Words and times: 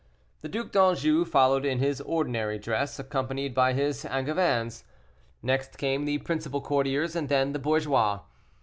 The 0.41 0.49
Duc 0.49 0.71
d'Anjou 0.71 1.25
followed 1.25 1.63
in 1.63 1.77
his 1.77 2.01
ordinary 2.01 2.57
dress, 2.57 2.97
accompanied 2.97 3.53
by 3.53 3.73
his 3.73 4.03
Angevins. 4.03 4.83
Next 5.43 5.77
came 5.77 6.05
the 6.05 6.17
principal 6.17 6.59
courtiers, 6.59 7.15
and 7.15 7.29
then 7.29 7.51
the 7.53 7.59
bourgeois. 7.59 8.21